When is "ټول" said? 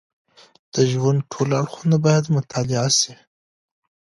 1.31-1.49